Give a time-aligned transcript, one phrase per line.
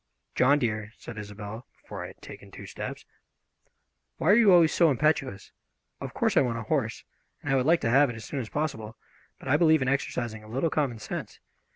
[0.33, 3.05] "John, dear," said Isobel, before I had taken two steps,
[4.17, 5.51] "why are you always so impetuous?
[5.99, 7.03] Of course I want a horse,
[7.43, 8.97] and I would like to have it as soon as possible,
[9.37, 11.39] but I believe in exercising a little common sense.